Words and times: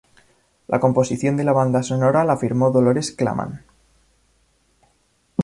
La 0.67 0.79
composición 0.79 1.37
de 1.37 1.43
la 1.43 1.51
banda 1.53 1.83
sonora 1.83 2.23
la 2.23 2.35
firmó 2.35 2.71
Dolores 2.71 3.11
Claman. 3.11 3.63